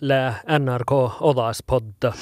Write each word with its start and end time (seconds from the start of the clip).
le 0.00 0.34
NRK 0.58 0.92
Odaspodda. 1.20 2.12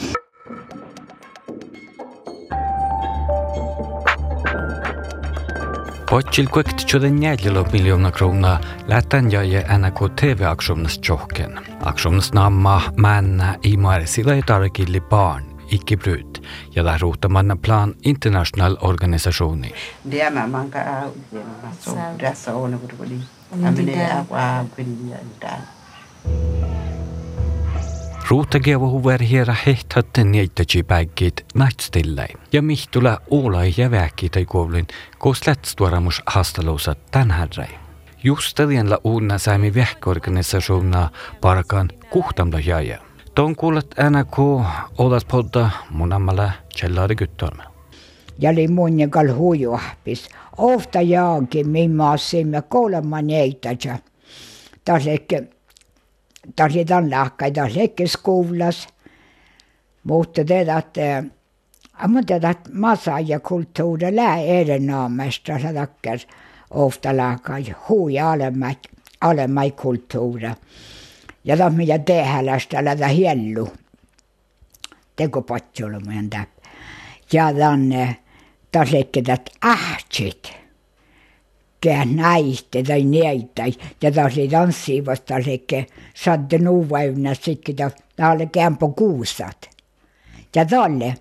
Potsil 6.11 6.49
kuekt 6.49 6.87
tjoden 6.87 7.23
jäljellä 7.23 7.65
miljoona 7.73 8.11
kronaa 8.11 8.61
lätän 8.87 9.33
ja 9.33 9.41
NRK 9.79 9.99
TV-aksjonas 10.21 10.99
tjohken. 10.99 11.61
Aksjonas 11.83 12.33
namma 12.33 12.83
männa 12.97 13.54
i 13.63 13.77
marsila 13.77 14.35
i 14.35 14.43
tarkilli 14.43 15.01
barn, 15.01 15.45
ikke 15.71 15.97
brud, 15.97 16.45
ja 16.77 16.84
där 16.84 16.98
rota 16.98 17.29
manna 17.29 17.57
plan 17.57 17.95
international 18.02 18.77
organisationi. 18.80 19.72
Ndiama 20.04 20.46
manga 20.46 20.80
au 21.02 21.11
ndiama 21.29 21.72
so 21.80 21.96
drasa 22.18 22.54
ona 22.54 22.79
kutokoli. 22.79 23.20
Amine 23.66 24.12
akwa 24.12 24.64
kwenye 24.75 25.16
ndani. 25.36 25.62
Ruutakieva 28.30 28.88
huverhi 28.88 29.45
rahit 29.45 29.92
hatten 29.95 30.34
jäitäsi 30.34 30.82
päikid 30.82 31.32
nahtstille 31.55 32.28
ja 32.52 32.62
mihtule 32.62 33.16
oola 33.30 33.64
ja 33.77 33.91
väkide 33.91 34.45
koolin 34.45 34.86
koos 35.18 35.46
lätstuoramus 35.46 36.22
haastalusat 36.27 36.98
tänhärre. 37.10 37.69
Just 38.24 38.55
tädienla 38.55 38.98
uunna 39.05 39.38
saami 39.38 39.74
vähkorganisatsioona 39.74 41.10
parakan 41.41 41.91
kuhtamda 42.10 42.58
jäi. 42.58 42.98
Tuon 43.34 43.56
kuulet 43.56 43.98
äänä 43.98 44.24
kuu 44.24 44.64
olas 44.98 45.24
podda 45.24 45.70
munammalle 45.91 46.52
tsellaari 46.74 47.16
kyttorme. 47.16 47.62
Jäli 48.38 48.69
munne 48.69 49.08
kal 49.08 49.28
hujuahpis. 49.34 50.28
Ofta 50.58 51.00
jaakin, 51.00 51.69
mimma 51.69 52.12
asimme 52.12 52.62
kuulemma 52.62 53.22
neitäjä. 53.22 53.98
Tasek 54.84 55.33
neitaja. 56.46 56.52
Taas 56.56 56.76
ehkä 56.76 56.94
tarvitaan 56.96 57.10
lahkaita 57.10 57.68
sekin 57.68 58.08
skolas. 58.08 58.88
Mutta 60.04 60.44
tätä, 60.44 60.78
että 60.78 61.24
amma 61.94 62.22
tätä 62.22 62.55
masaajakulttuuri 62.72 64.16
lää 64.16 64.38
erinomaista, 64.38 65.58
se 65.58 65.72
takkar 65.72 66.19
ofta 66.70 67.16
lahkai 67.16 67.64
hui 67.88 68.19
alemmat, 68.19 68.78
alemmat 69.20 69.74
kulttuuri. 69.80 70.48
Ja 71.44 71.56
tämä 71.56 71.70
mitä 71.70 71.98
tehälästä 71.98 72.84
lätä 72.84 73.08
hiellu. 73.08 73.69
Teko 75.16 75.42
patjolumujen 75.42 76.30
täp. 76.30 76.48
Ja 77.32 77.54
tänne 77.54 78.16
tätä 79.25 79.36
ahtsit 79.60 80.59
tämä 81.81 82.05
näisi, 82.05 82.67
tätä 82.70 82.95
ei 82.95 83.05
näitäisi, 83.05 83.78
tätä 84.00 84.31
se 84.31 84.48
tanssii 84.50 85.06
vasta 85.06 85.42
sekä 85.42 85.84
satte 86.14 86.59
nuuvaivna 86.59 87.34
sitten, 87.34 87.77
tämä 88.17 88.31
oli 88.31 88.47
kämpö 88.47 88.89
kuusat. 88.89 89.70
Ja 90.56 90.64
tälle. 90.64 91.14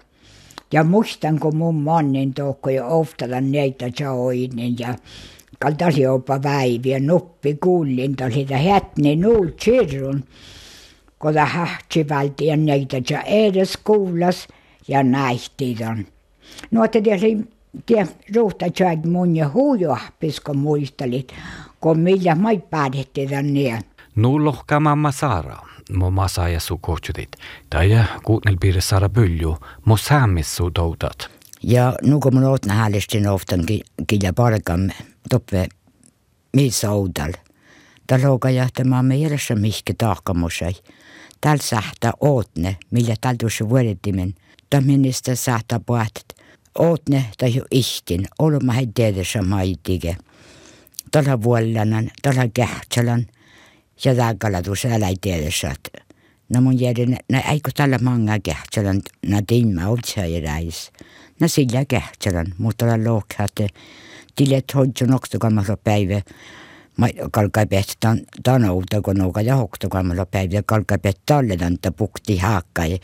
Ja 0.73 0.83
muistan, 0.83 1.39
kun 1.39 1.55
mun 1.55 1.75
mannen 1.75 2.33
toukko 2.33 2.69
jo 2.69 2.99
oftalan 2.99 3.51
näitä 3.51 3.91
saoinen 3.99 4.79
ja 4.79 4.95
kaltasi 5.59 6.01
jopa 6.01 6.39
päiviä 6.39 6.99
nuppi 6.99 7.57
kullinta 7.63 8.29
sitä 8.29 8.57
hätne 8.57 9.15
nuut 9.15 9.59
sirun, 9.59 10.23
kun 11.19 11.33
ta 11.33 11.45
hähtsivälti 11.45 12.45
ja 12.45 12.57
näitä 12.57 13.01
ja 13.09 13.21
edes 13.21 13.77
kuulas 13.83 14.47
ja 14.87 15.03
näihti 15.03 15.75
ton. 15.75 16.05
No, 16.71 16.83
että 16.83 17.01
tiesi, 17.01 17.37
ruuhta 18.35 18.65
said 18.77 19.05
munni 19.05 19.41
huujuahpis, 19.41 20.39
kun 20.39 20.57
muistelit, 20.57 21.33
kun 21.81 21.99
millä 21.99 22.35
mai 22.35 22.57
päädettidä 22.57 23.41
niin. 23.41 23.79
Nullohka 24.15 24.79
mamma 24.79 25.11
Sara, 25.11 25.57
mo 25.93 26.11
masa 26.11 26.47
ja 26.47 26.59
su 26.59 26.77
kohtutit, 26.77 27.29
tai 27.69 27.91
eh, 27.91 28.05
kuutnel 28.23 28.57
piirre 28.61 28.81
Sara 28.81 29.09
Pylju, 29.09 29.57
mo 29.85 29.97
säämissu 29.97 30.71
toutat. 30.71 31.29
Ja 31.63 31.93
nu 32.01 32.19
kun 32.19 32.33
mun 32.33 32.43
ootna 32.43 32.73
häälestin 32.73 33.27
oftan 33.27 33.65
kilja 34.07 34.33
palkan 34.33 34.93
toppe 35.29 35.67
missä 36.53 36.91
oudal. 36.91 37.33
Taloga 38.07 38.49
jahtamaan 38.49 39.05
me 39.05 39.15
järjestä 39.15 39.55
mihki 39.55 39.93
taakkamusai. 39.93 40.73
Täällä 41.41 41.63
sähtää 41.63 42.11
ootne, 42.19 42.77
millä 42.91 43.15
täällä 43.21 43.37
tuossa 43.37 43.69
vuodettimen. 43.69 44.35
Tämä 44.69 44.87
minister 44.87 45.35
sähtää 45.35 45.79
puhtet. 45.85 46.38
Ootne 46.77 47.25
tai 47.37 47.55
jo 47.55 47.63
ihtin, 47.71 48.25
olma 48.39 48.73
hei 48.73 48.87
tiedessä 48.93 49.41
maitige. 49.41 50.17
Tällä 51.11 51.41
vuollanan, 51.41 52.11
tällä 52.21 52.49
kähtsälan, 52.53 53.25
ja 54.05 54.13
tuossa 54.63 54.87
älä 54.87 55.07
tiedessä, 55.21 55.73
No 56.49 56.61
mun 56.61 56.79
jäden, 56.79 57.17
no 57.31 57.41
eikö 57.51 57.71
tällä 57.75 57.97
manga 58.01 58.39
kähtsälän, 58.43 59.01
no 59.25 59.41
tiimme 59.47 59.87
otsa 59.87 60.25
ja 60.25 60.41
räis. 60.41 60.91
No 61.39 61.47
sillä 61.47 61.85
kähtsälän, 61.85 62.47
mutta 62.57 62.85
tällä 62.85 63.09
lohkaa, 63.09 63.45
että 63.45 63.67
tilet 64.35 64.75
hoidjo 64.75 65.07
noktokamassa 65.07 65.77
päivä. 65.77 66.21
kalkabjästan 67.31 68.19
tanouta, 68.43 69.01
kun 69.01 69.15
nuuka 69.15 69.41
ja 69.41 69.55
hoktukamalla 69.55 70.25
päivä 70.25 70.61
kalkabjästalle 70.65 71.57
tanta 71.57 71.91
pukti 71.91 72.37
haakka 72.37 72.85
ja 72.85 72.97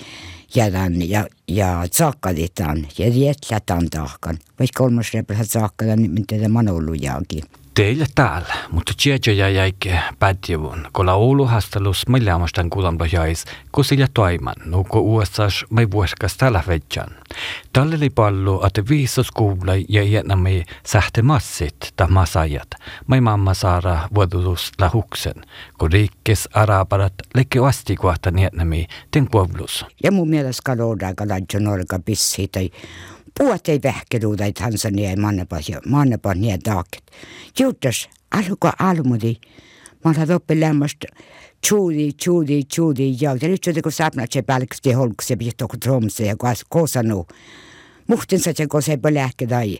jätän 0.55 1.09
ja, 1.09 1.27
ja 1.47 1.85
tsaakkaditan 1.89 2.87
ja 2.97 3.09
rietlätän 3.09 3.89
tahkan. 3.89 4.37
Vaikka 4.59 4.77
kolmas 4.77 5.13
repelä 5.13 5.43
tsaakkadan, 5.43 5.99
mitä 5.99 6.35
tämä 6.37 6.59
on 6.59 6.67
ollut 6.67 7.01
jaakin. 7.01 7.43
Teillä 7.75 8.05
täällä, 8.15 8.53
mutta 8.71 8.93
tiedä 9.03 9.49
jäikä 9.49 10.13
pätevun, 10.19 10.87
kun 10.93 11.05
laulu 11.05 11.45
haastelus 11.45 12.07
me 12.07 12.25
lämmastan 12.25 12.69
kuulamlohjais, 12.69 13.45
kun 13.71 13.85
sillä 13.85 14.07
toiman, 14.13 14.55
nuko 14.65 14.99
uudessas 14.99 15.65
me 15.69 15.91
vuosikas 15.91 16.37
täällä 16.37 16.63
vetjän. 16.67 17.07
Tälle 17.73 17.95
oli 17.95 18.09
pallu, 18.09 18.65
että 18.65 18.83
viisos 18.89 19.31
kuulai 19.31 19.85
ja 19.89 20.03
jäänämme 20.03 20.63
sähtemassit 20.87 21.75
tai 21.95 22.07
masajat, 22.07 22.67
me 23.07 23.21
mamma 23.21 23.53
saada 23.53 24.09
vuodutus 24.15 24.71
lahuksen, 24.79 25.35
kun 25.77 25.91
riikkes 25.91 26.49
arabarat 26.53 27.13
leke 27.35 27.61
vasti 27.61 27.95
kohta 27.95 28.31
jäänämme 28.39 28.85
ten 29.11 29.27
kuovlus. 29.29 29.85
Ja 30.03 30.11
mun 30.11 30.29
mielestä 30.29 30.61
kalodaa 30.65 31.13
kalajjon 31.15 31.67
orka 31.67 31.99
pissi 32.05 32.47
tai 32.47 32.69
puot 33.39 33.67
ei 33.67 33.79
vähkeluuda, 33.83 34.45
että 34.45 34.63
Tansania 34.63 35.09
ei 35.09 35.15
mannepas 35.15 35.69
ja 35.69 35.81
mannepas 35.87 36.37
niin 36.37 36.59
taaket. 36.59 37.03
Juutas, 37.59 38.09
alko 38.31 38.71
almudi. 38.79 39.35
Mä 40.05 40.13
olen 40.17 40.35
oppi 40.35 40.59
lämmöstä 40.59 41.07
tjuudi, 41.67 42.13
tjuudi, 42.13 42.63
tjuudi, 42.63 43.17
ja 43.21 43.37
ja 43.41 43.47
nyt 43.47 43.65
kun 43.83 43.91
saapnat 43.91 44.31
se 44.31 44.41
pälksti 44.41 44.91
holkse 44.93 45.33
ja 45.33 45.37
pitää 45.37 45.67
tromse 45.79 46.25
ja 46.25 46.35
kas 46.37 46.65
kosanu. 46.69 47.27
Muhtin 48.07 48.39
sa 48.39 48.51
se 48.55 48.67
kose 48.67 48.99
lähke 49.11 49.47
tai 49.47 49.79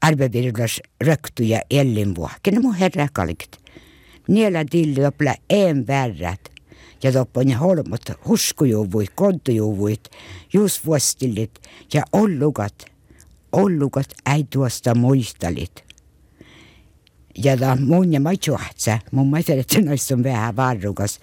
arvevirlas 0.00 0.80
röktu 1.04 1.42
ja 1.42 1.60
ellinvua. 1.70 2.30
Kenen 2.42 2.62
mun 2.62 2.74
herra 2.74 3.08
kalkt. 3.12 3.56
Niellä 4.28 4.64
tilli 4.70 5.06
opla 5.06 5.34
en 5.50 5.86
värrät. 5.86 6.40
Ja 7.02 7.12
toppan 7.12 7.48
ja 7.48 7.58
holmot 7.58 8.02
huskujuvuit, 8.28 9.10
kontojuvuit, 9.14 10.10
just 10.52 10.86
vuostillit 10.86 11.60
ja 11.94 12.02
ollukat 12.12 12.95
ollukot 13.52 14.06
aituasta 14.24 14.94
muistelit. 14.94 15.84
Ja 17.44 17.60
da 17.60 17.76
mun 17.76 18.12
ja 18.12 18.20
mai 18.20 18.36
juhtse, 18.46 18.98
mun 19.12 19.30
mai 19.30 19.42
tiedä, 19.42 19.60
että 19.60 20.14
on 20.14 20.22
vähän 20.22 20.56
varrukas. 20.56 21.20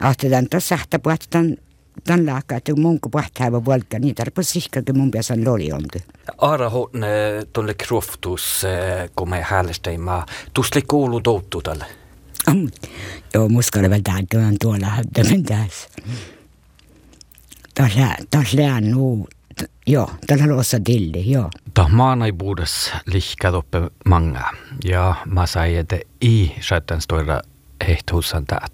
Ahtetan 0.00 0.46
tuossa, 0.50 0.78
että 0.82 0.98
puhutaan 0.98 1.56
tämän 2.04 2.26
laakka, 2.26 2.56
että 2.56 2.74
mun 2.74 3.00
kun 3.00 3.10
puhutaan 3.10 3.44
aivan 3.44 3.64
valka, 3.64 3.98
niin 3.98 4.14
tarpeeksi 4.14 4.58
ihkakin 4.58 4.98
mun 4.98 5.10
päässä 5.10 5.34
loli 5.44 5.72
onkin. 5.72 6.02
Aara 6.38 6.70
Hotne, 6.70 7.08
tuolle 7.52 7.74
kroftus, 7.74 8.64
eh, 8.64 9.10
kun 9.16 9.30
me 9.30 9.42
häälesteimme, 9.42 10.22
tusli 10.54 10.82
kuuluu 10.82 11.20
touttu 11.20 11.62
tälle? 11.62 11.84
Joo, 13.34 13.48
muskalle 13.48 13.90
vielä 13.90 14.02
täältä, 14.04 14.56
tuolla, 14.60 14.86
että 14.98 15.30
minä 15.30 15.42
tässä. 15.48 15.88
Tässä, 17.74 18.16
tässä 18.30 18.74
on 18.76 18.94
uutta. 18.94 19.41
Joo, 19.86 20.10
tällä 20.26 20.46
luossa 20.46 20.78
tilli, 20.84 21.30
joo. 21.30 21.50
Ta 21.74 21.88
maanaipuudes 21.88 22.92
lihkätoppe 23.06 23.90
manga. 24.08 24.50
Ja 24.84 25.14
mä 25.26 25.46
sai, 25.46 25.76
että 25.76 25.98
i 26.24 26.54
sätten 26.60 27.00
stoira 27.00 27.40
hehtuusan 27.88 28.46
täät. 28.46 28.72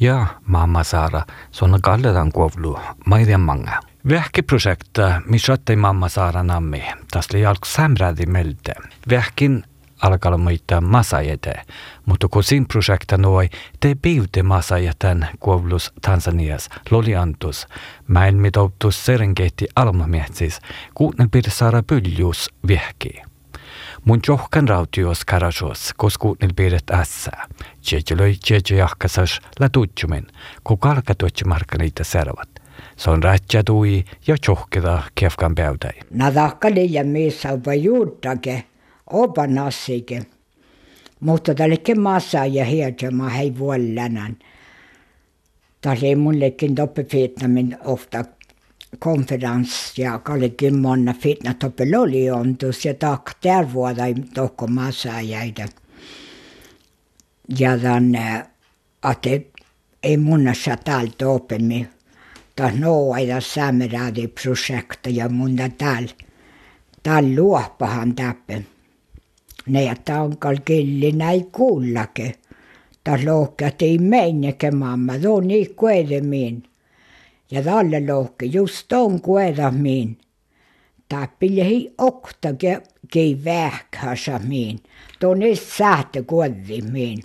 Ja 0.00 0.26
mamma 0.46 0.84
Saara, 0.84 1.22
sonna 1.50 1.78
kalletan 1.82 2.32
kuovlu 2.32 2.78
maiden 3.06 3.40
manga. 3.40 3.80
Vähkiprojekta, 4.08 5.22
missä 5.26 5.58
mamma 5.76 6.08
Saara 6.08 6.42
nammi, 6.42 6.82
tässä 7.10 7.36
oli 7.36 7.46
alku 7.46 7.66
sämrädi 7.66 8.26
melte. 8.26 8.74
Vähkin 9.10 9.64
alkaa 10.02 10.36
muita 10.36 10.80
masajete, 10.80 11.52
mutta 12.06 12.28
kun 12.28 12.44
sin 12.44 12.68
projekta 12.68 13.18
noi, 13.18 13.48
te 13.80 13.96
piute 14.02 14.42
masajeten 14.42 15.28
kuovlus 15.40 15.92
Tansanias, 16.02 16.68
loliantus, 16.90 17.66
mäilmitoutus 18.06 19.06
Serengeti 19.06 19.66
almamietsis, 19.76 20.60
kuutnen 20.94 21.30
pidä 21.30 21.50
saada 21.50 21.82
pyljus 21.82 22.50
vihki. 22.68 23.22
Mun 24.04 24.20
johkan 24.28 24.68
rautios 24.68 25.24
karajos, 25.24 25.94
koskuutnil 25.96 26.52
piiret 26.56 26.90
ässää. 26.90 27.46
Tjetjelöi 27.82 28.36
tjetje 28.46 28.76
jahkasas 28.76 29.40
la 29.60 29.68
tutjumin, 29.68 30.26
kun 30.64 30.78
kalka 30.78 31.14
tutjumarkka 31.14 31.78
niitä 31.78 32.04
servat. 32.04 32.48
Se 32.96 33.10
on 33.10 33.22
rätsä 33.22 33.62
tui 33.62 34.04
ja 34.26 34.36
johkeda 34.48 35.02
kefkan 35.14 35.54
päytäi. 35.54 36.00
Nadakka 36.10 36.70
liian 36.70 37.06
missä 37.06 37.52
opa 37.52 37.74
juuttake, 37.74 38.64
opa 39.12 39.46
nassike. 39.46 40.26
Mutta 41.20 41.54
tällekin 41.54 42.00
maassa 42.00 42.46
ja 42.46 42.64
hietsema 42.64 43.28
hei 43.28 43.58
vuollänän. 43.58 44.36
Tässä 45.80 46.06
ei 46.06 46.16
mullekin 46.16 46.74
toppe 46.74 47.06
Vietnamin 47.12 47.76
ofta 47.84 48.24
konferens 48.98 49.98
ja 49.98 50.18
kallekin 50.18 50.78
monna 50.78 51.12
fitna 51.12 51.54
toppe 51.54 51.90
loli 51.90 52.30
ontus 52.30 52.84
ja 52.84 52.94
tak 52.94 53.30
där 53.44 53.72
vuoda 53.72 54.06
i 54.06 54.14
tokko 54.34 54.66
maassa 54.66 55.20
jäitä. 55.20 55.68
Ja 57.58 57.70
att 59.02 59.22
det 59.22 59.46
ei 60.02 60.16
munnassa 60.16 60.76
täältä 60.76 61.28
opemmin. 61.28 61.88
Tas 62.56 62.74
nouaida 62.74 63.40
sämeraadi 63.40 64.28
projekta 64.28 65.08
ja 65.08 65.28
munna 65.28 65.68
täällä. 65.68 66.10
Täällä 67.02 67.36
luopahan 67.36 68.14
täppe. 68.14 68.64
Ne 69.68 69.84
ja 69.84 69.94
tankal 70.04 70.56
killi 70.64 71.12
näin 71.12 71.50
kuullake. 71.50 72.34
Tas 73.04 73.24
lohkat 73.24 73.82
ei 73.82 73.98
meinäke 73.98 74.70
mamma, 74.70 75.18
tuo 75.18 75.40
niin 75.40 75.74
kuedemiin. 75.74 76.62
Ja 77.50 77.62
tälle 77.62 78.12
lohke 78.12 78.46
just 78.46 78.92
on 78.92 79.20
kuedamiin. 79.20 80.18
Täppille 81.08 81.64
hi 81.64 81.92
okta 81.98 82.52
ke, 82.52 82.82
ke 83.12 83.20
vähkäsä 83.44 84.40
miin. 84.48 84.80
Tuo 85.20 85.34
niistä 85.34 85.76
sähtä 85.76 86.22
kuedimiin. 86.22 87.22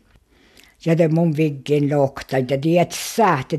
Ja 0.86 0.96
te 0.96 1.08
mun 1.08 1.38
vikin 1.38 1.98
lohta, 1.98 2.38
ja 2.38 2.58
tiedät 2.62 2.94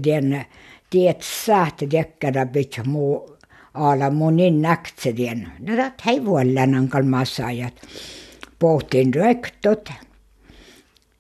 tiedän, 0.03 0.45
tiedät 0.91 1.23
sähtä 1.47 1.87
tekkärä 1.87 2.47
pitää 2.47 2.85
muu 2.85 3.35
ala 3.75 4.11
mun 4.11 4.37
niin 4.37 4.63
näktseden. 4.63 5.49
No 5.61 5.77
dat 5.77 6.07
hei 6.07 6.25
vuollanan 6.25 6.89
kalmassajat 6.89 7.75
pohtin 8.59 9.15
röktot. 9.15 9.89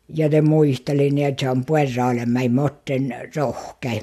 Ja 0.09 0.31
det 0.31 0.43
muistelin, 0.43 1.19
että 1.19 1.41
se 1.41 1.51
on 1.51 1.65
pueraalle 1.65 2.27
mäi 2.27 2.49
motten 2.49 3.15
rohkei. 3.37 4.03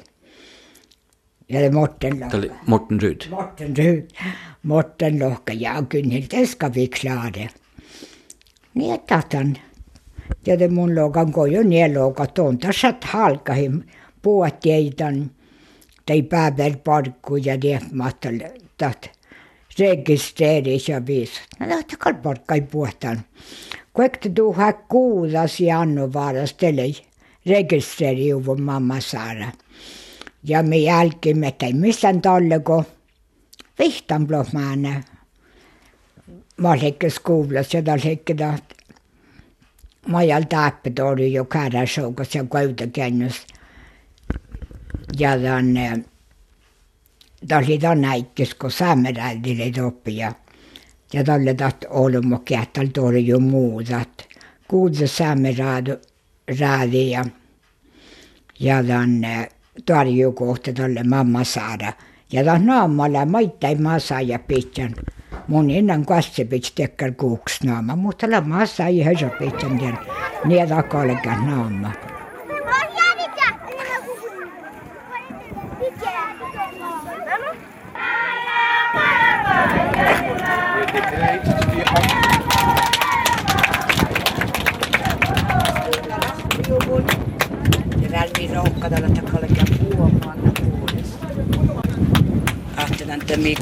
Ja 1.48 1.60
det 1.60 1.72
motten 1.72 2.18
Tämä 2.18 2.30
oli 2.34 2.50
Morten 2.66 3.00
Ryd. 3.00 3.20
Motten 3.30 3.76
ryd. 3.76 4.10
Motten 4.62 5.20
lohka 5.20 5.52
ja 5.52 5.82
vi 6.74 6.88
klara. 6.88 7.48
Niin 8.74 9.00
tatan. 9.00 9.56
Ja 10.46 10.58
det 10.58 10.68
mun 10.68 10.94
lokan 10.94 11.32
kojo 11.32 11.62
nie 11.62 11.94
loka 11.94 12.26
tuon 12.26 12.58
tässä 12.58 12.94
halkahin 13.04 13.90
puotjeitan. 14.22 15.30
Tai 16.06 16.22
päiväparkku 16.22 17.36
ja 17.36 17.60
diehmattal 17.62 18.38
tat 18.78 19.21
registreeringsbevis. 19.78 21.30
Nad 21.60 21.96
ka 21.98 22.12
palka 22.22 22.54
ei 22.54 22.60
puhtanud. 22.60 23.24
Kõik 23.92 24.32
tuhat 24.34 24.86
kuulas 24.88 25.60
Januvaaras 25.60 26.54
tuli 26.54 26.94
registreeriuva 27.46 28.56
mamma 28.56 29.00
saada. 29.00 29.52
Ja 30.44 30.62
me 30.62 30.76
jälgime, 30.76 31.48
et 31.48 31.62
ei 31.62 31.72
missään 31.72 32.20
tolle, 32.20 32.58
kun 32.58 32.84
vihtan 33.78 34.26
plohmaane. 34.26 35.04
Mä 36.56 36.76
lekkis 36.82 37.20
kuulas 37.20 37.74
ja 37.74 37.82
ta 37.82 37.96
lekki 38.04 38.36
ma 40.06 40.22
ei 40.22 40.32
olnud 40.32 40.48
Taipetooli 40.48 41.32
ju 41.32 41.44
käres, 41.44 41.98
aga 41.98 42.24
see 42.24 42.40
on 42.40 42.48
ka 42.48 42.62
üldse 42.66 42.86
käinud. 42.86 43.36
ja 45.18 45.36
ta 45.38 45.54
on 45.54 45.74
tasid 47.48 47.84
on 47.84 48.00
näiteks, 48.00 48.54
kun 48.54 48.70
saamelainen 48.70 49.84
oppia. 49.84 50.32
Ja 51.12 51.24
tolle 51.24 51.54
taht 51.54 51.84
olmokki, 51.90 52.54
että 52.54 53.02
oli 53.02 53.26
jo 53.26 53.40
muutat. 53.40 54.28
Kuulta 54.68 55.06
saamelaadi 55.06 57.10
ja, 57.10 57.24
ja 58.60 58.84
tonne 58.84 59.48
tarjokohta 59.86 60.72
tolle 60.72 61.02
mamma 61.02 61.44
saada. 61.44 61.92
Ja 62.32 62.44
taht 62.44 62.64
naamalla 62.64 63.26
maittain 63.26 63.82
masa 63.82 64.20
ja 64.20 64.38
pitkän. 64.38 64.94
Mun 65.48 65.70
innan 65.70 66.06
kasse 66.06 66.44
pits 66.44 66.72
tekkal 66.72 67.12
kuuks 67.12 67.62
naama, 67.62 67.96
mutta 67.96 68.30
la 68.30 68.40
masa 68.40 68.86
ei 68.86 69.02
hösä 69.02 69.30
pitkän 69.38 69.78
tien. 69.78 69.98
Niitä 70.44 70.82
kolkan 70.82 71.46
naama. 71.46 72.11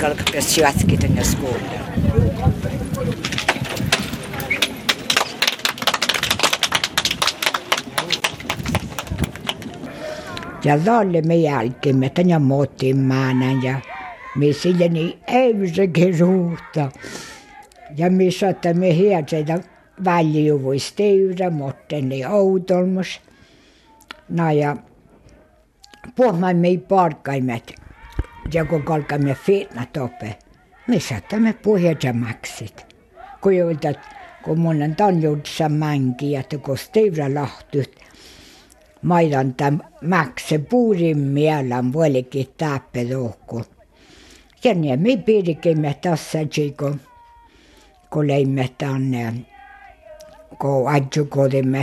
как 0.01 0.17
присылать 0.25 0.83
это 0.85 1.09
на 1.13 1.23
школу. 1.23 1.61
Ja 10.65 10.77
Lallemme 10.87 11.35
jälkeen 11.35 11.97
me 11.97 12.09
tänne 12.09 12.39
motimaana 12.39 13.53
ja 13.63 13.81
me 14.37 14.53
sille 14.53 14.89
niin 14.89 15.19
äysäkin 15.29 16.21
ruuhta. 16.21 16.91
Ja 17.97 18.11
me 18.11 18.31
saattamme 18.31 18.97
hieseitä 18.97 19.59
väljuvuis 20.05 20.93
teyrä, 20.93 21.51
mutta 21.51 21.97
ne 22.03 22.29
outolmus. 22.29 23.21
No 24.29 24.51
ja 24.51 24.77
puhumme 26.17 26.55
me 26.55 26.69
parkkaimet. 26.89 27.80
Ja 28.53 28.65
kun 28.65 28.83
kalkaimme 28.83 29.35
fitna 29.35 29.87
toppe, 29.93 30.39
me 30.87 31.01
saattaa 31.01 31.39
me 31.41 31.53
puhjata 31.53 32.13
maksit. 32.13 32.87
Kun 33.41 33.57
joutat, 33.57 33.99
kun 34.43 34.59
mun 34.59 34.83
on 34.83 34.97
tanjudsa 34.97 35.69
mänki, 35.69 36.37
että 36.37 36.59
kun 36.59 36.79
steivra 36.79 37.35
lahtut, 37.35 37.91
maidan 39.03 39.55
tämän 39.55 39.81
makse 40.03 40.59
puurin 40.59 41.19
mielän 41.19 41.93
vuolikin 41.93 42.47
täppelohku. 42.59 43.63
Ja 44.65 44.75
niin 44.75 45.01
me 45.01 45.17
piirikimme 45.17 45.97
tässä, 46.01 46.39
kun, 46.79 47.01
kun 48.11 48.27
leimme 48.27 48.71
tänne, 48.79 49.35
kun 50.59 50.89
adjukodimme 50.91 51.83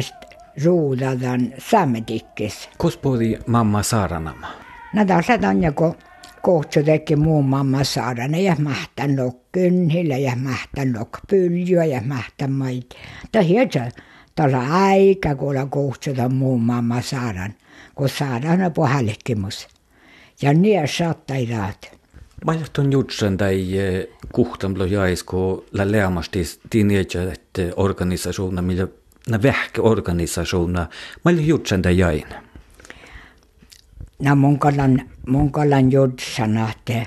ruudadan 0.65 1.53
saametikkis. 1.57 2.69
Kus 2.77 2.97
puhui 2.97 3.39
mamma 3.47 3.83
Saaranama? 3.83 4.47
No 4.93 5.05
tässä 5.05 5.39
on 5.49 5.63
joku 5.63 5.95
kohtu 6.41 6.83
teki 6.83 7.15
muun 7.15 7.45
mamma 7.45 7.83
saarana 7.83 8.37
ja 8.37 8.55
mähtän 8.59 9.15
nokkynhillä 9.15 10.17
ja 10.17 10.35
mähtän 10.35 10.91
nokkpyljöä 10.91 11.85
ja 11.85 12.01
mähtän 12.01 12.51
maita. 12.51 12.95
Tämä 13.31 13.43
hietsä, 13.43 13.91
tällä 14.35 14.59
aika 14.59 15.35
kuulla 15.35 15.65
kohtuta 15.65 16.29
muun 16.29 16.61
mamma 16.61 17.01
saaran, 17.01 17.53
kun 17.95 18.09
saadaan 18.09 18.61
on 18.61 18.73
puhallettimus. 18.73 19.67
Ja 20.41 20.53
niin 20.53 20.87
saattaidaat. 20.87 21.97
Majohtun 22.45 22.91
jutsen 22.91 23.37
tai 23.37 23.67
kuhtamlo 24.31 24.85
jaisko 24.85 25.65
la 25.71 25.91
leamasti 25.91 26.43
tiinietä, 26.69 27.31
että 27.31 27.61
organisationa, 27.75 28.61
millä 28.61 28.87
na 29.29 29.43
vähkä 29.43 29.81
organisationa, 29.81 30.87
mailla 31.25 31.41
jutsen 31.41 31.81
tai 31.81 31.97
jain. 31.97 32.25
Mun 34.17 34.59
kallan, 34.59 35.09
mun 35.27 35.51
kallan 35.51 35.91
jutsana, 35.91 36.69
että 36.69 37.05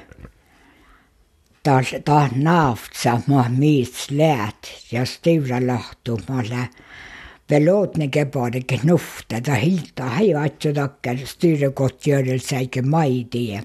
taas 1.62 1.94
taas 2.04 2.30
naftsa 2.34 3.20
ma 3.26 3.44
miits 3.48 4.10
läät 4.10 4.70
ja 4.92 5.04
stivra 5.04 5.66
lahtu 5.66 6.20
ma 6.28 6.42
lä. 6.50 6.66
Velootne 7.50 8.08
kebade 8.08 8.60
nufta 8.84 9.40
ta 9.40 9.54
hilta 9.54 10.08
hei 10.08 10.34
atsu 10.34 10.72
takker 10.72 11.18
styrekotjörel 11.26 12.38
säike 12.38 12.82
maidi 12.82 13.58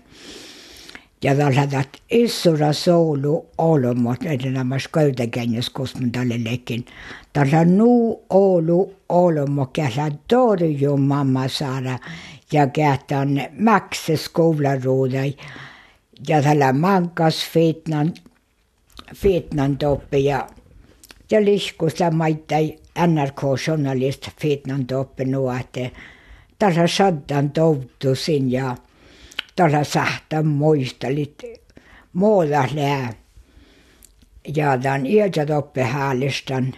ja 1.24 1.36
ta 1.36 1.50
lädat 1.56 2.02
issura 2.10 2.74
soulu 2.74 3.46
olomot 3.58 4.24
edellä 4.24 4.64
mas 4.64 4.88
käytäkännes 4.88 5.70
kosmen 5.70 6.12
tälle 6.12 6.44
lekin. 6.44 6.86
Tällä 7.34 7.66
nuu 7.66 8.26
olu 8.30 8.96
olomo 9.10 9.66
käsä 9.66 10.12
torju 10.28 10.98
mamma 10.98 11.48
saada 11.48 12.00
ja 12.52 12.68
kähtän 12.68 13.48
mäkse 13.52 14.18
skoularuudai 14.18 15.38
ja 16.28 16.42
tällä 16.42 16.74
mankas 16.74 17.50
fitnan, 17.50 18.14
fitnan 19.16 19.78
toppi 19.78 20.26
ja 20.26 20.48
ja 21.32 21.46
liskusta 21.46 22.12
maittai 22.12 22.76
NRK-journalist 23.00 24.30
Fitnan 24.42 24.86
toppe 24.86 25.26
nu, 25.26 25.50
että 25.50 25.90
tässä 26.60 26.88
saddan 26.88 27.52
toutusin 27.52 28.52
ja 28.52 28.76
tässä 29.56 29.84
sähtä 29.84 30.44
muistelit 30.44 31.44
muuta 32.14 32.68
lää. 32.74 33.14
Ja 34.56 34.78
tämän 34.78 35.06
ilta 35.06 35.46
toppe 35.46 35.84
häälistan 35.84 36.74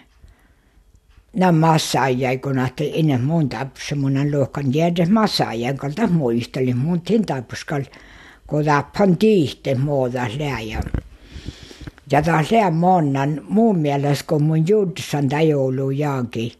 nämä 1.33 1.51
massaajia, 1.51 2.37
kun 2.37 2.59
ahti 2.59 2.91
ennen 2.95 3.21
mun 3.21 3.49
tapsi 3.49 3.95
mun 3.95 4.31
luokan 4.31 4.73
jäädä 4.73 5.05
massaajien 5.05 5.77
kalta 5.77 6.07
muistelin 6.07 6.77
mun 6.77 7.01
tin 7.01 7.25
tapskal, 7.25 7.83
kun 8.47 8.65
tappan 8.65 9.17
tiihte 9.17 9.75
muuta 9.75 10.25
lää 10.39 10.59
ja 12.11 12.21
taas 12.21 12.51
lää 12.51 12.71
monnan 12.71 13.41
mun 13.49 13.79
mielestä 13.79 14.25
kun 14.27 14.43
mun 14.43 14.67
jutsan 14.67 15.29
tajoulu 15.29 15.91
jaakin 15.91 16.51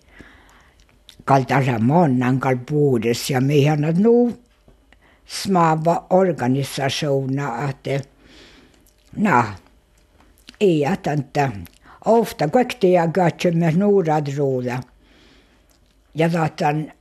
kaltasa 1.26 1.80
monnan 1.80 2.40
kal 2.40 2.58
puudes 2.70 3.30
ja 3.30 3.42
mihän 3.42 3.82
nu 3.98 4.38
smava 5.26 6.06
organisationa 6.10 7.70
että 7.70 8.00
na 9.16 9.44
ei 10.60 10.86
att 10.86 11.08
ofta 12.08 12.48
gøkti 12.48 12.94
jeg 12.94 13.12
gøtje 13.14 13.52
med 13.52 13.78
norad 13.78 14.30
rola. 14.38 14.80
Ja 16.16 16.30
datan 16.34 16.92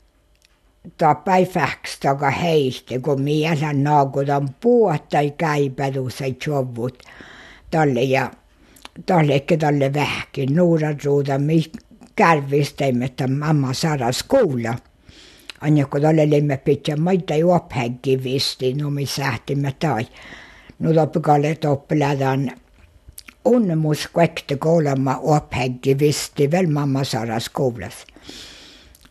tappai 0.99 1.47
fäkstaga 1.47 2.31
heiste, 2.31 2.99
kun 2.99 3.23
mielä 3.23 3.73
naakudan 3.73 4.49
puottai 4.61 5.31
käipädusai 5.31 6.33
tjovut 6.33 7.03
talle 7.71 8.03
ja 8.03 8.31
talle 9.07 9.41
talle 9.59 9.95
vähki 9.95 10.47
norad 10.47 11.05
rola 11.05 11.39
kärvisteimme 12.17 13.09
tämän 13.09 13.39
mamma 13.39 13.73
Sara 13.73 14.13
skola. 14.13 14.75
Anja 15.61 15.87
kun 15.87 16.03
talle 16.03 16.31
leimme 16.31 16.57
pitkä 16.57 16.97
maita 16.97 17.35
juophenkin 17.35 18.25
vistiin, 18.25 18.79
no 18.79 18.91
me 18.91 19.07
sähtimme 19.07 19.73
tai. 19.79 20.07
Nu 20.79 20.95
loppukalle 20.95 21.55
toppeladan 21.55 22.51
onne 23.47 23.75
mu 23.77 23.95
skäkte 23.95 24.57
kuulama 24.57 25.17
Ophäggi 25.23 25.99
Visti 25.99 26.51
veel 26.51 26.67
Mammasaare 26.67 27.39
koolis. 27.53 28.07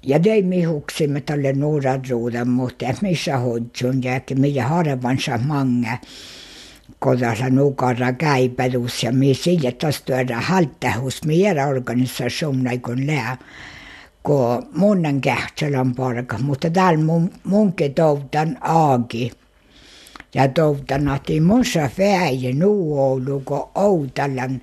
Ja 0.04 0.20
jäi 0.26 0.42
mihuksimme 0.42 1.22
talle 1.22 1.54
nuorad 1.54 2.10
ruudan, 2.10 2.50
mutta 2.50 2.86
missä 3.02 3.38
hoidun 3.38 4.04
jääkin, 4.04 4.42
mitä 4.42 4.68
harvansa 4.68 5.38
mange, 5.38 6.00
kodassa 7.00 7.50
nukarra 7.50 8.14
käy 8.14 8.50
perus 8.50 9.04
ja 9.04 9.12
me 9.12 9.34
sille 9.34 9.72
taas 9.72 10.02
tuoda 10.02 10.42
haltehus, 10.42 11.26
me 11.26 11.34
jäädä 11.34 11.68
organisatioon 11.68 12.64
kun 12.82 13.08
lää, 13.08 13.38
kun 14.24 14.68
monen 14.76 15.22
kähtsel 15.22 15.76
on 15.76 15.96
parka, 15.96 16.38
mutta 16.38 16.70
täällä 16.70 17.04
mun, 17.04 17.32
munkin 17.44 17.94
toutan 17.94 18.58
aagi. 18.62 19.32
Ja 20.36 20.48
toutan 20.48 21.08
ahti 21.08 21.40
munsa 21.40 21.90
väijä 21.98 22.54
nuolu 22.54 23.42
kun 23.46 23.68
Outallan 23.76 24.62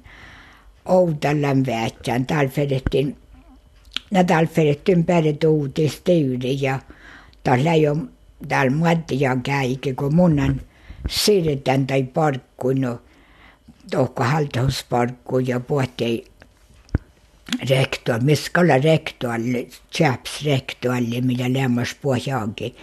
Outallan 0.84 1.66
väetsän 1.66 2.26
täällä 2.26 2.50
vedettiin 2.56 3.16
ja 4.10 4.24
täällä 4.24 4.50
vedettiin 4.56 5.04
pärit 5.04 5.44
uutistyyli 5.44 6.62
ja 6.62 6.78
täällä 7.44 7.72
ei 7.72 7.88
ole 7.88 7.98
täällä 8.48 8.76
muottia 8.76 9.36
käikin 9.42 9.96
kun 9.96 10.14
munnen 10.14 10.60
siirretään 11.08 11.86
tai 11.86 12.02
parkku 12.02 12.72
no 12.72 12.98
tohko 13.90 14.24
haltausparkku 14.24 15.38
ja 15.38 15.60
puhuttiin 15.60 16.24
rektor, 17.70 18.20
missä 18.22 18.50
kalla 18.52 18.78
rektoalle, 18.78 19.66
chaps 19.94 20.44
rektoalle, 20.44 21.20
mitä 21.20 21.44
lämmäs 21.52 21.96
pohjaankin. 22.02 22.76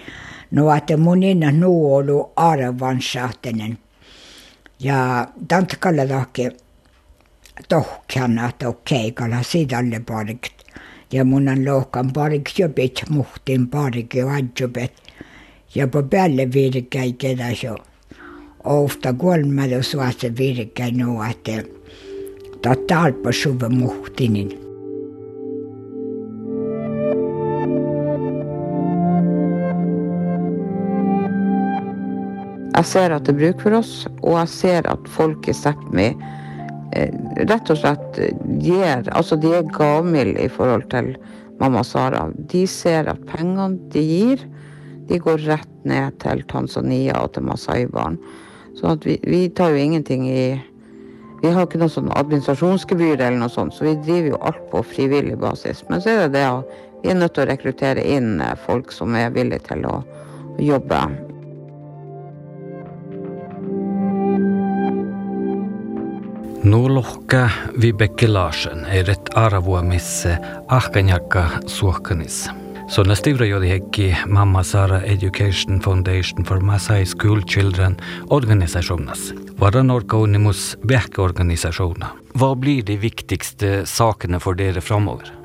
No 0.52 0.76
että 0.76 0.98
mun 0.98 1.24
innas 1.24 1.54
nuu 1.54 1.96
ollut 1.96 2.32
arvan 2.36 3.02
sahtenen. 3.02 3.78
Ja 4.80 5.28
tantkalla 5.48 6.10
lahke 6.10 6.52
tohkana 7.70 8.52
tohkeikalla 8.60 9.44
sidalle 9.44 10.00
parikki. 10.00 10.66
Ja 11.14 11.26
munan 11.26 11.66
lohkan 11.66 12.14
parikki 12.14 12.62
jo 12.62 12.70
pit 12.70 13.02
muhtin 13.10 13.68
parikki 13.68 14.26
vajupet. 14.26 14.94
Ja 15.76 15.88
po 15.88 16.04
päälle 16.04 16.52
virkäi 16.54 17.14
kedas 17.14 17.64
jo. 17.64 17.76
Ofta 18.64 19.14
kolmella 19.14 19.84
suosta 19.84 20.28
virkäi 20.38 20.92
nuu, 20.92 21.22
että 21.24 21.64
ta 22.62 22.76
tarpa 22.88 23.32
suve 23.32 23.70
muhtinin. 23.70 24.69
Jeg 32.80 32.88
ser 32.88 33.12
at 33.12 33.26
det 33.28 33.34
er 33.34 33.40
bruk 33.42 33.64
for 33.66 33.76
oss, 33.82 33.94
og 34.22 34.38
jeg 34.38 34.50
ser 34.54 34.86
at 34.88 35.08
folk 35.12 35.50
i 35.52 35.56
Sápmi 35.58 36.06
eh, 36.96 37.18
rett 37.50 37.72
og 37.74 37.82
slett 37.82 38.20
gir 38.64 39.10
Altså, 39.12 39.36
de 39.36 39.52
er 39.58 39.68
gavmilde 39.76 40.46
i 40.46 40.52
forhold 40.54 40.86
til 40.94 41.10
mamma 41.60 41.84
Sara. 41.84 42.30
De 42.32 42.64
ser 42.72 43.12
at 43.12 43.20
pengene 43.28 43.76
de 43.92 44.06
gir, 44.06 44.48
de 45.12 45.20
går 45.20 45.44
rett 45.50 45.76
ned 45.84 46.16
til 46.24 46.46
Tanzania 46.48 47.20
og 47.20 47.34
til 47.36 47.50
Masai-barn. 47.50 48.16
Så 48.80 48.96
vi, 49.04 49.18
vi 49.28 49.50
tar 49.52 49.76
jo 49.76 49.84
ingenting 49.84 50.30
i 50.32 50.44
vi 51.44 51.52
har 51.52 51.68
ikke 51.68 51.82
noe 51.84 51.92
sånn 51.92 52.12
administrasjonsgebyr 52.16 53.18
eller 53.18 53.42
noe 53.42 53.52
sånt, 53.52 53.76
så 53.76 53.90
vi 53.90 53.98
driver 54.06 54.38
jo 54.38 54.44
alt 54.48 54.64
på 54.72 54.86
frivillig 54.88 55.36
basis. 55.40 55.84
Men 55.92 56.04
så 56.04 56.16
er 56.16 56.22
det 56.26 56.38
det 56.40 56.48
at 56.48 56.80
vi 57.04 57.12
er 57.12 57.20
nødt 57.20 57.36
til 57.36 57.44
å 57.44 57.52
rekruttere 57.52 58.08
inn 58.16 58.38
folk 58.64 58.96
som 58.96 59.20
er 59.20 59.36
villige 59.36 59.68
til 59.68 59.84
å 59.88 59.98
jobbe. 60.64 61.29
Nulohka 66.64 67.50
Vibeke 67.82 68.28
Larsen 68.28 68.82
eret 68.92 69.30
arvoamisse 69.36 70.34
ahkanjakka 70.68 71.46
suohkanis. 71.72 72.50
Sånne 72.92 73.16
stivra 73.16 73.48
jodi 73.48 73.70
hekki 73.72 74.10
Mamma 74.28 74.64
Sara 74.68 75.00
Education 75.08 75.80
Foundation 75.80 76.44
for 76.44 76.60
Masai 76.60 77.06
School 77.08 77.46
Children 77.48 77.96
organisasjonas. 78.30 79.30
Varra 79.60 79.84
norka 79.84 80.20
unimus 80.20 80.76
behke. 80.84 81.24
Hva 82.36 82.56
blir 82.56 82.84
de 82.84 82.98
viktigste 82.98 83.86
sakene 83.86 84.40
for 84.40 84.56
dere 84.56 84.82
framover? 84.82 85.39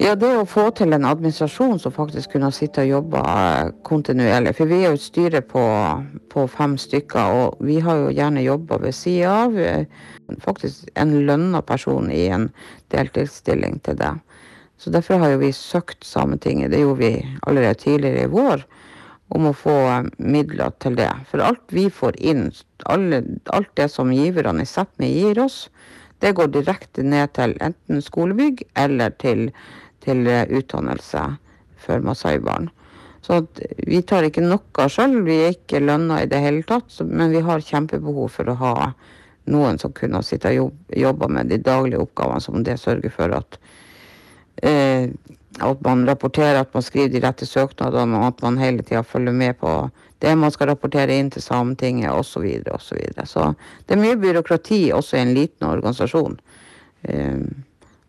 Ja, 0.00 0.14
det 0.16 0.30
å 0.32 0.46
få 0.48 0.62
til 0.72 0.94
en 0.96 1.04
administrasjon 1.04 1.76
som 1.82 1.92
faktisk 1.92 2.32
kunne 2.32 2.48
sitte 2.56 2.86
og 2.86 2.88
jobbe 2.88 3.20
kontinuerlig. 3.84 4.54
For 4.56 4.70
vi 4.70 4.78
er 4.78 4.94
jo 4.94 4.96
et 4.96 5.04
styre 5.04 5.42
på, 5.44 5.60
på 6.32 6.44
fem 6.48 6.78
stykker, 6.80 7.34
og 7.36 7.58
vi 7.68 7.76
har 7.84 7.98
jo 8.00 8.14
gjerne 8.16 8.40
jobba 8.46 8.78
ved 8.80 8.96
sida 8.96 9.34
av. 9.42 9.58
Faktisk 10.40 10.88
en 10.96 11.12
lønna 11.28 11.60
person 11.68 12.08
i 12.08 12.22
en 12.32 12.46
deltidsstilling 12.94 13.76
til 13.84 13.98
det. 14.00 14.14
Så 14.80 14.88
derfor 14.94 15.20
har 15.20 15.34
jo 15.34 15.42
vi 15.42 15.52
søkt 15.52 16.08
Sametinget, 16.08 16.72
det 16.72 16.80
gjorde 16.80 17.02
vi 17.02 17.12
allerede 17.42 17.82
tidligere 17.82 18.24
i 18.24 18.32
vår, 18.32 18.64
om 19.36 19.50
å 19.50 19.52
få 19.52 19.76
midler 20.16 20.72
til 20.80 20.96
det. 20.96 21.10
For 21.28 21.44
alt 21.44 21.76
vi 21.76 21.90
får 21.92 22.16
inn, 22.24 22.46
alle, 22.88 23.20
alt 23.52 23.68
det 23.76 23.90
som 23.92 24.16
giverne 24.16 24.64
i 24.64 24.72
Sápmi 24.72 25.12
gir 25.12 25.44
oss, 25.44 25.66
det 26.24 26.32
går 26.36 26.50
direkte 26.56 27.04
ned 27.04 27.36
til 27.36 27.54
enten 27.64 28.00
skolebygg 28.04 28.64
eller 28.80 29.12
til 29.20 29.50
til 30.04 30.28
utdannelse 30.28 31.24
for 31.80 32.04
masai-barn. 32.04 32.70
Så 33.20 33.42
vi 33.86 34.00
tar 34.02 34.24
ikke 34.26 34.42
noe 34.44 34.86
sjøl, 34.88 35.20
vi 35.26 35.36
er 35.44 35.54
ikke 35.54 35.82
lønna 35.84 36.22
i 36.22 36.28
det 36.30 36.40
hele 36.40 36.64
tatt, 36.66 36.94
men 37.04 37.32
vi 37.34 37.42
har 37.44 37.64
kjempebehov 37.64 38.30
for 38.32 38.48
å 38.48 38.56
ha 38.60 38.74
noen 39.50 39.78
som 39.80 39.92
kunne 39.96 40.22
sitte 40.24 40.52
og 40.60 40.96
jobbe 40.96 41.28
med 41.32 41.50
de 41.52 41.60
daglige 41.60 42.00
oppgavene, 42.00 42.40
som 42.40 42.64
det 42.64 42.78
sørger 42.80 43.12
for 43.12 43.34
at, 43.36 43.58
eh, 44.62 45.10
at 45.60 45.84
man 45.84 46.06
rapporterer, 46.08 46.60
at 46.60 46.74
man 46.74 46.82
skriver 46.82 47.12
de 47.12 47.22
rette 47.26 47.46
søknadene, 47.46 48.18
og 48.18 48.26
at 48.32 48.42
man 48.42 48.60
hele 48.60 48.82
tida 48.82 49.02
følger 49.02 49.36
med 49.36 49.58
på 49.60 49.74
det 50.20 50.34
man 50.36 50.52
skal 50.52 50.68
rapportere 50.68 51.16
inn 51.16 51.30
til 51.32 51.42
Sametinget, 51.42 52.12
osv. 52.12 52.32
Så, 52.32 52.40
videre, 52.44 52.74
og 52.74 52.82
så, 52.84 52.94
videre. 52.94 53.26
så 53.26 53.52
det 53.86 53.96
er 53.96 54.02
mye 54.02 54.20
byråkrati 54.20 54.82
også 54.92 55.16
i 55.16 55.24
en 55.24 55.34
liten 55.34 55.66
organisasjon. 55.68 56.38
Eh, 57.02 57.40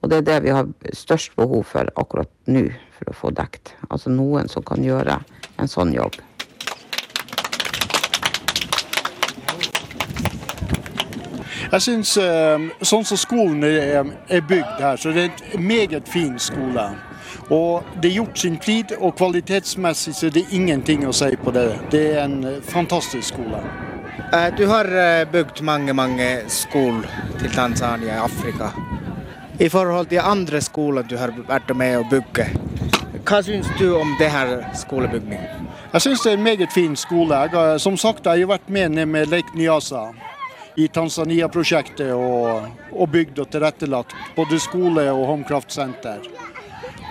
og 0.01 0.09
det 0.09 0.17
er 0.17 0.27
det 0.27 0.39
vi 0.43 0.49
har 0.49 0.67
størst 0.93 1.35
behov 1.37 1.63
for 1.69 1.89
akkurat 1.95 2.29
nå 2.49 2.65
for 2.97 3.11
å 3.11 3.17
få 3.17 3.31
dekt. 3.37 3.75
Altså 3.89 4.09
noen 4.09 4.49
som 4.49 4.65
kan 4.65 4.81
gjøre 4.83 5.19
en 5.61 5.69
sånn 5.69 5.93
jobb. 5.93 6.17
Jeg 11.71 11.81
syns 11.85 12.17
sånn 12.83 13.05
som 13.07 13.19
skolen 13.19 13.63
er 13.63 14.41
bygd 14.43 14.81
her, 14.83 14.97
så 14.99 15.13
det 15.15 15.29
er 15.29 15.55
en 15.55 15.63
meget 15.63 16.09
fin 16.09 16.33
skole. 16.41 16.89
Og 17.51 17.85
det 18.01 18.09
er 18.09 18.17
gjort 18.17 18.41
sin 18.41 18.57
flid, 18.59 18.91
og 18.99 19.15
kvalitetsmessig 19.19 20.15
så 20.17 20.31
det 20.33 20.43
er 20.47 20.55
ingenting 20.57 21.05
å 21.07 21.13
si 21.15 21.29
på 21.39 21.53
det. 21.55 21.67
Det 21.93 22.03
er 22.15 22.25
en 22.25 22.59
fantastisk 22.65 23.35
skole. 23.35 23.61
Du 24.57 24.65
har 24.67 24.87
bygd 25.31 25.63
mange, 25.67 25.93
mange 25.95 26.29
skoler 26.51 27.07
til 27.39 27.51
Tanzania 27.55 28.17
i 28.17 28.23
Afrika. 28.25 28.71
I 29.61 29.69
forhold 29.69 30.07
til 30.09 30.19
andre 30.25 30.61
skoler 30.61 31.05
du 31.05 31.17
har 31.21 31.33
vært 31.45 31.69
med 31.77 31.99
å 31.99 32.05
bygge. 32.09 32.47
Hva 33.21 33.41
syns 33.45 33.67
du 33.77 33.91
om 33.93 34.15
det 34.17 34.31
her 34.33 34.55
skolebygningen? 34.73 35.67
Jeg 35.91 36.01
syns 36.01 36.23
det 36.23 36.31
er 36.31 36.39
en 36.39 36.47
meget 36.47 36.73
fin 36.73 36.95
skole. 36.97 37.37
Jeg 37.45 37.53
har, 37.53 37.77
som 37.83 37.97
sagt, 37.99 38.25
jeg 38.25 38.41
har 38.41 38.49
vært 38.55 38.71
med 38.73 38.95
ned 38.95 39.11
med 39.11 39.29
Lake 39.29 39.53
Nyasa 39.53 40.07
i 40.81 40.87
Tanzania-prosjektet 40.87 42.09
og, 42.15 42.71
og 42.95 43.11
bygd 43.13 43.43
og 43.43 43.51
tilrettelagt 43.53 44.15
både 44.35 44.59
skole 44.63 45.05
og 45.13 45.27
Homecraft-senter. 45.29 46.25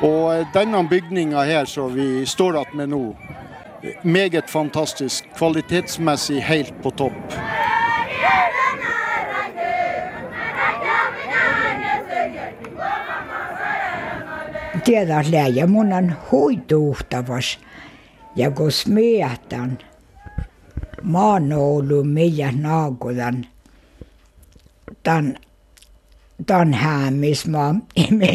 Og 0.02 0.50
denne 0.54 0.83
bygninga 0.90 1.45
her 1.47 1.71
som 1.71 1.95
vi 1.95 2.25
står 2.26 2.59
igjen 2.59 2.76
med 2.83 2.95
nå, 2.97 3.04
meget 4.02 4.50
fantastisk. 4.50 5.28
Kvalitetsmessig 5.38 6.42
helt 6.50 6.75
på 6.83 6.90
topp. 6.99 7.40
Tiedät 14.90 15.28
läjä 15.30 15.66
mun 15.66 15.92
on 15.92 16.16
huituhtavas. 16.30 17.59
Ja 18.37 18.50
kun 18.50 18.73
smiatan 18.73 19.78
maanoulu 21.02 22.04
meidän 22.04 22.62
naakudan 22.62 23.47
tan 25.02 25.37
tan 26.47 26.75
häämismaa 26.75 27.75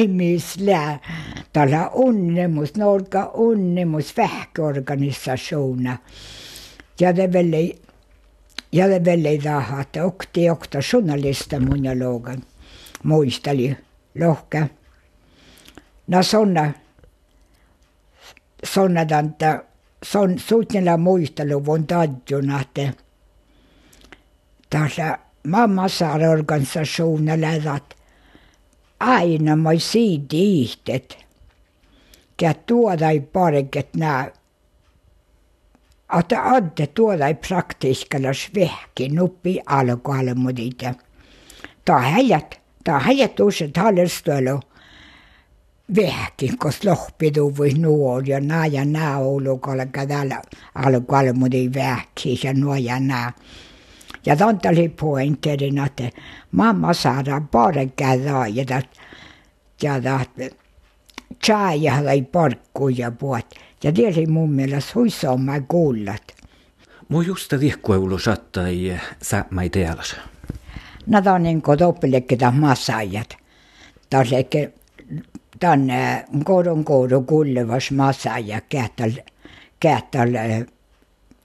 mislää 0.07 0.99
tällä 1.53 1.89
unnemus 1.89 2.75
norka 2.75 3.31
unnemus 3.33 4.17
vähköorganisationer 4.17 5.97
ja 6.99 7.15
det 7.15 7.33
väl 7.33 7.73
ja 8.71 8.87
det 8.87 9.05
väl 9.05 9.41
taha 9.43 9.81
että 9.81 10.03
okti 10.03 10.49
okta 10.49 10.79
journalista 10.93 11.59
mun 11.59 11.83
ja 11.83 11.99
logan 11.99 12.43
muisteli 13.03 13.77
lohka 14.19 14.67
no 16.07 16.23
sonna. 16.23 16.73
Sonna 18.63 19.05
tanta. 19.05 19.63
Son 20.03 20.39
suutnella 20.39 20.97
muistelu 20.97 21.65
von 21.65 21.87
tadjuna 21.87 22.61
että 22.61 22.93
tässä 24.69 25.17
mammasaarorganisationella 25.47 27.73
att 27.73 27.95
aina 28.99 29.55
moi 29.55 29.79
siitä 29.79 30.27
ihtet 30.31 31.25
ja 32.41 32.53
tuoda 32.53 33.09
ei 33.09 33.19
parket 33.19 33.95
nää. 33.95 34.31
Että 36.19 36.43
adde 36.43 36.87
tuoda 36.87 37.27
ei 37.27 37.33
praktiskalla 37.33 38.33
svehki 38.33 39.09
nuppi 39.09 39.61
alkohol 39.65 40.33
mudita 40.35 40.93
ta 41.85 41.99
häjät 41.99 42.61
ta 42.83 42.99
häjät 42.99 43.39
uset 43.39 43.77
hallerstölo 43.77 44.59
vehki 45.95 46.51
kos 46.57 46.83
lohpidu 46.83 47.57
voi 47.57 47.69
nuol 47.73 48.21
ja 48.25 48.39
nää 48.39 48.65
ja 48.65 48.85
nää 48.85 49.17
olukolla 49.17 49.85
kadalla 49.85 50.41
alkohol 50.75 51.33
mudi 51.33 51.71
vähki 51.75 52.39
ja 52.43 52.53
nuo 52.53 52.75
ja 52.75 52.99
nää 52.99 53.33
ja 54.25 54.35
tanta 54.35 54.69
oli 54.69 54.89
pointerin, 54.89 55.77
että 55.77 56.09
mamma 56.51 56.93
saada 56.93 57.41
bara 57.41 57.85
käydä 57.95 58.47
ja 58.47 58.81
ja 59.81 60.03
dat 60.03 60.29
tjaaja 61.45 62.11
ei 62.11 62.21
parkkuja 62.21 63.11
puot. 63.11 63.45
Ja 63.83 63.91
tiesi 63.91 64.27
mun 64.27 64.51
mielestä 64.51 64.91
huisomma 64.95 65.61
kuullat. 65.67 66.23
Mu 67.09 67.21
just 67.21 67.53
vihkueulu 67.59 68.19
sattai 68.19 68.99
säämai 69.21 69.69
tealas. 69.69 70.15
No 71.07 71.21
tämä 71.21 71.35
on 71.35 71.43
niin 71.43 71.61
kuin 71.61 71.79
toppelekki 71.79 72.37
tämä 72.37 72.51
massaajat. 72.51 73.37
Taas 74.09 74.33
ehkä 74.33 74.57
ta 75.59 75.71
on 75.71 75.87
kodunkoodukuld 76.43 77.57
eh, 77.57 77.67
vars 77.67 77.91
massa 77.91 78.39
ja 78.39 78.61
kätel, 78.61 79.11
kätel 79.79 80.35
eh, 80.35 80.65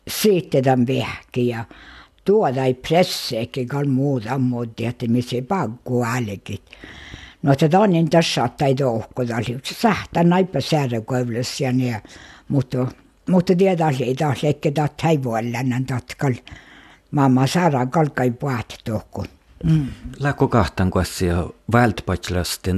syytetään 0.09 0.87
vähki 0.87 1.49
ja 1.49 1.65
tuoda 2.25 2.65
ei 2.65 2.75
pressa 2.75 3.37
eikä 3.37 3.61
muuta 3.89 4.39
muuta, 4.39 4.83
että 4.89 5.09
missä 5.09 5.37
ei 5.37 5.43
pakko 5.43 6.07
älkit. 6.07 6.63
No 7.43 7.57
tätä 7.57 7.81
on 7.81 7.91
niin 7.91 8.11
tässä, 8.11 8.45
että 8.45 8.67
ei 8.67 8.75
tohkoda. 8.75 9.37
Sähtää 9.65 10.25
näipä 10.25 10.61
säädökoivlessa 10.61 11.65
ja 11.65 11.73
niin, 11.73 11.97
mutta, 12.49 12.87
mutta 13.29 13.55
tiedä 13.57 13.93
siitä, 13.93 14.35
että 14.85 15.09
ei 15.09 15.23
voi 15.23 15.53
lännen 15.53 15.87
tatkalla. 15.87 16.37
Mamma 17.11 17.47
saadaan 17.47 17.91
kalkai 17.91 18.31
puhut 18.31 18.79
tohkoon. 18.85 19.27
Mm. 19.65 19.87
Läkko 20.19 20.49
kahtan 20.49 20.91
kuassia 20.91 21.47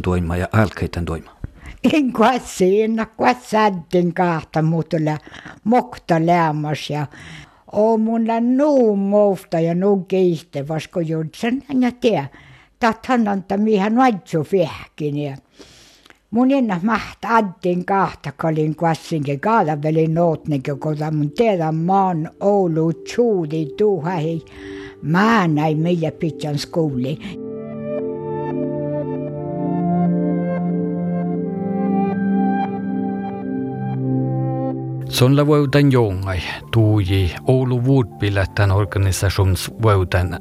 toima 0.02 0.36
ja 0.36 0.48
alkeiden 0.52 1.04
toima? 1.04 1.30
En 1.92 2.12
kuassi, 2.12 2.82
en 2.82 3.06
kuassäddin 3.16 4.14
kahta, 4.14 4.62
mutta 4.62 4.96
mokta 5.64 6.26
lämmas 6.26 6.90
ja 6.90 7.06
O 7.72 7.98
mulla 7.98 8.40
nuu 8.40 8.96
ja 9.60 9.74
nuu 9.74 10.04
keiste 10.04 10.68
vasko 10.68 11.00
judsen 11.00 11.62
ja 11.80 11.92
tiedä. 11.92 12.28
Tathan 12.80 13.28
anta 13.28 13.56
mihän 13.56 13.96
vaitsu 13.96 14.44
fehkin 14.44 15.18
ja 15.18 15.36
Mun 16.32 16.50
inna 16.50 16.80
maht 16.82 17.24
addin 17.28 17.84
kahta, 17.84 18.32
kun 18.40 18.50
olin 18.50 18.76
kuassinkin 18.76 19.40
kaalavelin 19.40 20.14
nootnikin, 20.14 20.80
kun 20.80 20.96
mun 21.12 21.30
tiedän 21.30 21.74
maan 21.74 22.30
Oulu 22.40 22.92
tjuuli 22.92 23.74
tuuhahi. 23.78 24.44
Mä 25.02 25.48
näin 25.48 25.78
meidän 25.78 26.12
pitän 26.12 26.58
skuuliin. 26.58 27.51
Sonla 35.22 35.46
vuoden 35.46 35.92
jongai 35.92 36.38
tuuji 36.72 37.35
Oulu 37.46 37.82
Woodbillätän 37.82 38.70
organisations 38.70 39.70
vuoden 39.82 40.40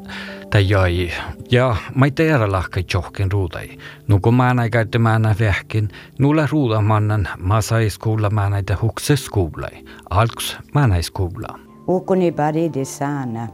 tajai 0.49 1.11
ja 1.51 1.75
mai 1.95 2.11
teera 2.11 2.51
lahkai 2.51 2.83
johkin 2.93 3.31
ruudai. 3.31 3.77
Nuko 4.07 4.31
mä 4.31 4.53
näin 4.53 4.71
käytte 4.71 4.97
mä 4.97 5.19
näin 5.19 5.35
vähkin, 5.39 5.89
nulla 6.19 6.47
ruudamannan 6.51 7.27
mä 7.37 7.61
sai 7.61 7.89
skuulla 7.89 8.29
mä 8.29 8.49
näitä 8.49 8.77
hukse 8.81 9.15
skuulai. 9.15 9.85
Alks 10.09 10.57
mä 10.73 10.87
näin 10.87 11.03
skuulla. 11.03 11.59
Ukuni 11.87 12.31
pari 12.31 12.73
de 12.73 12.85
sana. 12.85 13.47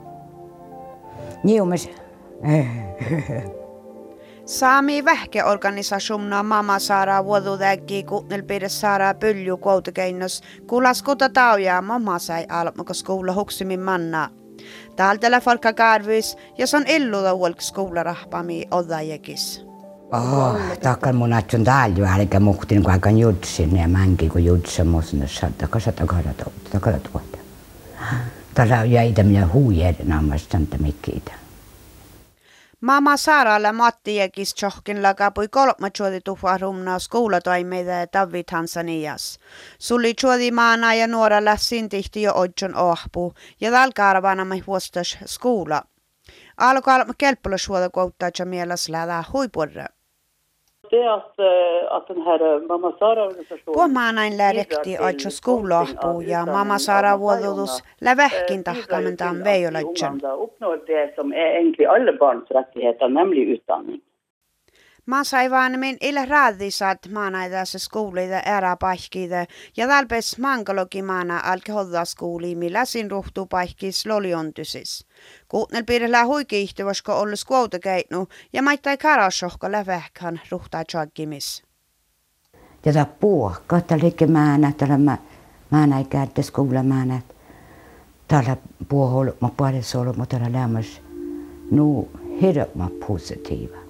Saami 4.48 5.06
vähkeorganisaationa 5.06 6.44
Mama 6.44 6.80
Saara 6.80 7.26
vuodutäkki 7.26 8.04
kunnel 8.04 8.44
pidä 8.44 8.70
saara 8.70 9.14
pylju 9.14 9.58
koutukeinos, 9.58 10.42
kulaskuta 10.68 11.30
tauja 11.30 11.82
mamma 11.82 12.20
sai 12.20 12.46
almako 12.50 12.94
skoula 12.94 13.34
huksimin 13.34 13.80
manna. 13.80 14.30
Täältä 14.96 15.42
falka 15.42 15.74
karvis, 15.74 16.38
ja 16.58 16.68
son 16.68 16.84
illuda 16.88 17.38
vuolk 17.38 17.62
skoula 17.62 18.04
rahpami 18.04 18.68
odajekis. 18.72 19.66
Oh, 20.14 20.56
takkan 20.82 21.16
mun 21.16 21.34
atsun 21.34 21.64
täällä 21.64 22.12
välikä 22.12 22.40
muhtin, 22.40 22.84
kun 22.84 22.92
aika 22.92 23.10
jutsin 23.10 23.78
ja 23.78 23.88
mänkin, 23.88 24.30
kun 24.30 24.46
jutsin 24.46 24.88
musna 24.88 25.28
saada, 25.28 25.68
kasata 25.70 26.06
karata, 26.06 26.52
takara 26.72 27.00
tuota. 27.00 27.38
Tällä 28.54 28.86
jäi 28.86 29.14
tämmöinen 29.14 29.54
huijeden 29.54 30.12
ammasta, 30.12 30.58
mikkiitä. 30.80 31.47
Mama 32.82 33.18
Saaralla 33.18 33.74
Matti 33.74 34.16
Jekis 34.16 34.54
Tjohkin 34.54 35.04
lakapui 35.04 35.48
kolma 35.48 35.90
chuodi 35.90 36.22
tufarumna 36.22 37.00
skoulatoimeita 37.00 37.92
ja 37.92 38.08
tavi 38.08 38.44
Tansanias. 38.44 39.40
Suli 39.80 40.13
chuodi 40.13 40.52
maana 40.52 40.94
ja 40.94 41.08
nuora 41.08 41.46
lässin 41.46 41.90
tihti 41.90 42.22
jo 42.22 42.34
odjon 42.36 42.76
ohpu 42.76 43.34
ja 43.62 43.72
talkaarvana 43.72 44.46
mai 44.46 44.60
huostas 44.60 45.18
skoula. 45.26 45.84
Alkaa 46.58 47.06
kelpola 47.18 47.58
suoda 47.58 47.90
kouttaa 47.90 48.30
ja 48.40 48.46
mielas 48.46 48.90
lädä 48.90 49.24
huipurra. 49.34 49.86
Det. 50.89 51.21
Puomaanain 53.65 54.38
lärekti 54.38 54.97
oitso 55.06 55.30
skoulahpuu 55.30 56.21
ja 56.21 56.45
Mamma 56.45 56.78
Sara 56.78 57.19
vuodudus 57.19 57.84
lävähkin 58.02 58.63
tahkamentaan 58.63 59.43
veijolatjan. 59.43 60.19
uppnår 60.43 60.80
det 60.88 61.15
som 61.15 61.34
är 61.34 61.60
alla 61.86 62.13
barns 62.13 62.52
rättigheter, 62.52 63.10
nämligen 63.10 63.47
utbildning. 63.54 64.02
Mä 65.08 65.24
sai 65.24 65.52
vaan 65.52 65.80
min 65.80 65.98
illä 66.02 66.26
raadisat 66.26 67.00
maanaita 67.13 67.65
se 67.65 67.80
skuulida 67.80 68.39
eräpaikkiida 68.39 69.46
ja 69.78 69.88
talpes 69.88 70.38
mankalogi 70.38 71.02
maana 71.02 71.39
alke 71.43 71.72
hodda 71.72 72.06
skuuli 72.06 72.56
millä 72.56 72.86
sin 72.86 73.12
ruhtuu 73.12 73.46
paikkiis 73.46 74.06
loliontysis. 74.06 75.06
Kuutnel 75.48 75.84
piirellä 75.84 76.26
huikiihti 76.26 76.86
voisiko 76.86 77.20
olla 77.20 77.36
skuouta 77.36 77.80
keitnu 77.80 78.28
ja 78.54 78.63
maittai 78.63 78.98
karasohka 78.98 79.72
lävähkan 79.72 80.39
ruhtaa 80.52 80.84
tjaggimis. 80.91 81.63
Ja 82.86 82.93
ta 82.93 83.06
puokka, 83.06 83.82
liike 84.02 84.28
määnä, 84.28 84.72
tällä 84.78 84.98
mä, 84.98 85.17
ei 85.98 86.04
käytte 86.04 86.41
skuulla 86.41 86.84
määnä. 86.84 87.22
Tällä 88.28 88.58
puohol, 88.89 89.32
mä 89.41 89.50
solo, 89.82 90.13
mutta 90.13 90.39
tällä 90.39 90.60
lämmäs, 90.60 91.02
nu 91.72 92.10
hirveän 92.41 92.91
positiiva. 93.08 93.87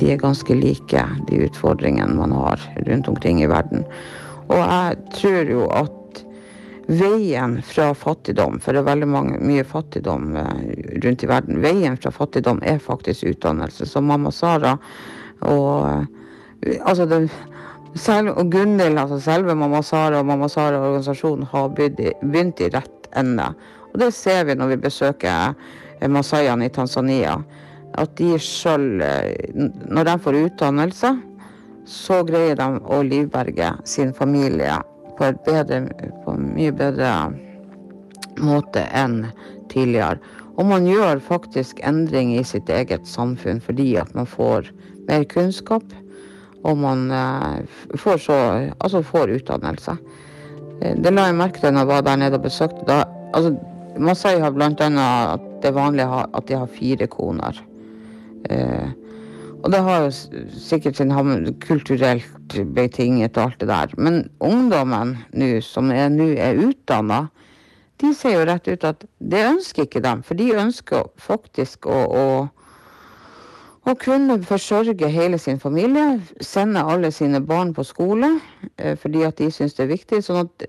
De 0.00 0.10
er 0.14 0.20
ganske 0.20 0.56
like, 0.56 1.04
de 1.28 1.44
utfordringene 1.46 2.16
man 2.16 2.34
har 2.34 2.62
rundt 2.88 3.08
omkring 3.08 3.42
i 3.44 3.48
verden. 3.50 3.84
Og 4.50 4.58
jeg 4.58 5.00
tror 5.14 5.50
jo 5.52 5.66
at 5.70 6.22
veien 6.90 7.60
fra 7.62 7.92
fattigdom, 7.94 8.58
for 8.58 8.74
det 8.74 8.82
er 8.82 8.88
veldig 8.88 9.08
mange, 9.12 9.38
mye 9.44 9.62
fattigdom 9.62 10.32
eh, 10.40 10.70
rundt 11.04 11.22
i 11.22 11.30
verden, 11.30 11.60
veien 11.62 11.98
fra 12.00 12.10
fattigdom 12.14 12.58
er 12.66 12.82
faktisk 12.82 13.28
utdannelse. 13.30 13.86
Så 13.86 14.02
mamma 14.02 14.32
Sara 14.34 14.74
og 15.46 16.06
altså 16.84 17.06
det, 17.08 17.20
selv, 17.94 18.34
og 18.36 18.50
Gunhild, 18.52 18.98
altså 18.98 19.20
selve 19.22 19.54
Mamma 19.54 19.82
Sara 19.82 20.20
og 20.20 20.26
Mamma 20.26 20.48
Sara-organisasjonen 20.48 21.48
har 21.50 21.70
begynt 21.74 22.60
i 22.60 22.70
rett 22.70 23.08
ende. 23.16 23.50
Og 23.90 23.98
det 24.02 24.12
ser 24.14 24.44
vi 24.46 24.54
når 24.58 24.74
vi 24.74 24.82
besøker 24.84 25.54
eh, 25.98 26.10
masaiene 26.10 26.68
i 26.68 26.74
Tanzania. 26.74 27.40
At 27.98 28.14
de 28.20 28.36
sjøl, 28.38 29.00
eh, 29.02 29.50
når 29.90 30.06
de 30.06 30.16
får 30.22 30.40
utdannelse, 30.44 31.14
så 31.90 32.20
greier 32.26 32.58
de 32.58 32.68
å 32.86 33.00
livberge 33.02 33.72
sin 33.88 34.12
familie 34.14 34.76
på, 35.18 35.30
bedre, 35.46 35.82
på 36.24 36.36
mye 36.38 36.74
bedre 36.76 37.10
måte 38.40 38.84
enn 38.96 39.24
tidligere. 39.72 40.20
Og 40.58 40.68
man 40.68 40.86
gjør 40.88 41.22
faktisk 41.24 41.80
endring 41.86 42.34
i 42.36 42.44
sitt 42.44 42.68
eget 42.70 43.08
samfunn 43.08 43.62
fordi 43.64 43.94
at 44.00 44.12
man 44.14 44.28
får 44.28 44.70
mer 45.08 45.24
kunnskap, 45.30 45.84
og 46.60 46.76
man 46.76 47.08
eh, 47.10 47.62
får, 47.96 48.20
så, 48.26 48.36
altså 48.78 49.02
får 49.06 49.32
utdannelse. 49.38 49.96
Eh, 50.82 50.96
det 51.00 51.14
la 51.14 51.30
jeg 51.30 51.38
merke 51.40 51.62
til 51.62 51.74
når 51.74 51.86
jeg 51.86 51.92
var 51.94 52.06
der 52.06 52.20
nede 52.20 52.40
og 52.40 52.44
besøkte. 52.44 52.84
Da, 52.88 53.02
altså, 53.32 53.54
Masai 53.98 54.38
har 54.40 54.52
bl.a. 54.54 54.68
at 54.76 55.46
det 55.62 55.72
er 55.72 55.76
vanlig 55.76 56.06
at 56.06 56.46
de 56.48 56.60
har 56.60 56.70
fire 56.76 57.08
koner. 57.10 57.56
Eh, 58.48 58.88
og 59.60 59.72
det 59.74 59.82
har 59.84 60.06
jo 60.06 60.46
sikkert 60.56 60.96
sin 60.96 61.12
kulturelt 61.60 62.56
betinget 62.74 63.36
og 63.36 63.50
alt 63.50 63.60
det 63.60 63.68
der. 63.68 63.92
Men 63.98 64.22
ungdommen 64.40 65.18
nå, 65.36 65.50
som 65.60 65.90
nå 65.92 66.30
er 66.40 66.62
utdanna, 66.64 67.26
de 68.00 68.14
sier 68.16 68.38
jo 68.38 68.46
rett 68.48 68.70
ut 68.70 68.86
at 68.88 69.04
det 69.18 69.44
ønsker 69.44 69.84
ikke 69.84 70.00
dem. 70.00 70.22
For 70.24 70.38
de 70.38 70.54
ønsker 70.56 71.10
faktisk 71.20 71.84
å, 71.84 72.00
å 72.08 72.24
å 73.88 73.94
kunne 73.96 74.36
forsørge 74.44 75.08
hele 75.08 75.38
sin 75.40 75.60
familie, 75.60 76.20
sende 76.44 76.82
alle 76.84 77.10
sine 77.14 77.40
barn 77.40 77.72
på 77.74 77.84
skole 77.88 78.34
eh, 78.76 78.96
fordi 79.00 79.24
at 79.24 79.40
de 79.40 79.48
syns 79.52 79.76
det 79.78 79.86
er 79.86 79.94
viktig. 79.94 80.20
Sånn 80.24 80.44
at 80.44 80.66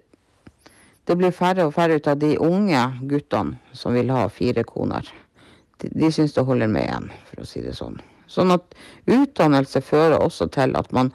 det 1.10 1.18
blir 1.20 1.36
færre 1.36 1.68
og 1.68 1.76
færre 1.76 2.00
ut 2.00 2.08
av 2.08 2.22
de 2.22 2.38
unge 2.40 2.86
guttene 3.12 3.60
som 3.76 3.98
vil 3.98 4.14
ha 4.14 4.28
fire 4.32 4.64
koner. 4.68 5.08
De, 5.84 6.12
syns 6.12 6.34
det 6.36 6.46
holder 6.48 6.72
med 6.72 6.88
hjem, 6.88 7.12
for 7.30 7.44
å 7.44 7.48
si 7.50 7.64
det 7.64 7.76
sånn. 7.78 8.00
Sånn 8.32 8.54
at 8.54 8.76
utdannelse 9.12 9.82
fører 9.84 10.22
også 10.22 10.48
til 10.54 10.76
at 10.80 10.92
man 10.96 11.12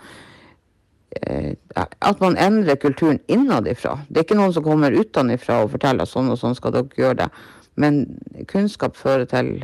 eh, 1.22 1.54
at 1.76 2.20
man 2.20 2.36
endrer 2.36 2.76
kulturen 2.80 3.20
innadifra. 3.32 3.96
Det 4.08 4.20
er 4.20 4.28
ikke 4.28 4.38
noen 4.40 4.52
som 4.56 4.66
kommer 4.66 4.96
utenfra 4.96 5.62
og 5.64 5.72
forteller 5.76 6.08
sånn 6.08 6.32
og 6.34 6.40
sånn 6.40 6.58
skal 6.58 6.74
dere 6.76 7.00
gjøre 7.00 7.20
det. 7.24 7.30
Men 7.80 8.04
kunnskap 8.50 8.96
fører 8.96 9.28
til 9.30 9.54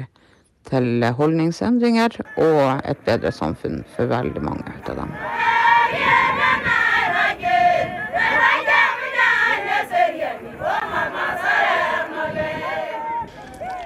til 0.70 1.04
holdningsendringer 1.18 2.20
og 2.38 2.82
et 2.86 3.00
bedre 3.06 3.32
samfunn 3.34 3.82
for 3.96 4.10
veldig 4.12 4.44
mange 4.46 4.76
av 4.86 5.00
dem. 5.02 5.16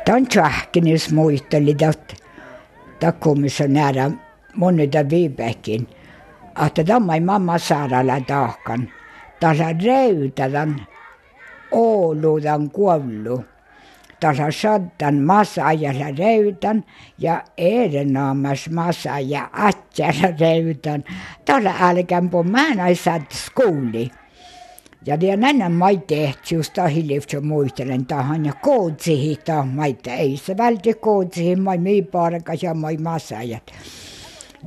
Den 0.07 0.27
tjahkenes 0.27 1.13
muisteli, 1.13 1.71
että 1.71 2.15
takkumissa 3.01 3.69
nähdä 3.69 4.11
monita 4.55 5.09
viipäkin, 5.11 5.89
että 6.67 6.85
tämä 6.85 7.21
mamma 7.21 7.59
saaralla 7.59 8.21
tahkan. 8.21 8.91
Tässä 9.41 9.75
reytädän 9.85 10.87
Ouludan 11.71 12.71
kuollut 12.71 13.45
tasa 14.21 14.51
shaddan 14.51 15.15
masajalla 15.15 16.11
reytan 16.19 16.85
ja 17.19 17.45
erenaamas 17.57 18.71
masaja 18.71 19.49
atjalla 19.53 20.29
reytan. 20.41 21.05
Tala 21.45 21.71
älkään 21.81 22.31
po 22.31 22.43
mä 22.43 22.67
sad 22.95 23.23
skooli. 23.31 24.11
Ja 25.09 25.17
det 25.17 25.29
är 25.29 25.33
en 25.33 25.45
annan 25.45 25.73
majteht 25.73 26.53
just 26.53 26.79
ahilivtso 26.79 27.41
muistelen 27.41 28.05
tahan 28.05 28.45
ja 28.45 28.53
kootsihi 28.53 29.37
ta 29.37 29.65
maite 29.65 30.11
ei 30.11 30.37
se 30.37 30.57
välti 30.57 30.93
kootsihi 30.93 31.57
mai 31.57 32.03
parkas 32.03 32.63
ja 32.63 32.75
mai 32.75 32.97
masajat. 32.97 33.71